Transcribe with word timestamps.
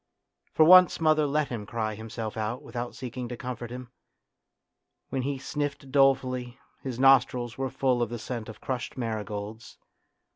For 0.51 0.63
once 0.63 0.99
mother 0.99 1.27
let 1.27 1.49
him 1.49 1.67
cry 1.67 1.93
himself 1.93 2.35
out 2.35 2.63
without 2.63 2.95
seeking 2.95 3.27
to 3.29 3.37
comfort 3.37 3.69
him; 3.69 3.91
when 5.09 5.21
he 5.21 5.37
sniffed 5.37 5.91
dolefully, 5.91 6.57
his 6.81 6.97
nostrils 6.97 7.55
were 7.55 7.69
full 7.69 8.01
of 8.01 8.09
the 8.09 8.17
scent 8.17 8.49
of 8.49 8.59
crushed 8.61 8.97
marigolds. 8.97 9.77